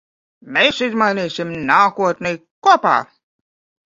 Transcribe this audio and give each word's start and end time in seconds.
Mēs 0.53 0.77
izmainīsim 0.85 1.51
nākotni 1.67 2.31
kopā. 2.69 2.95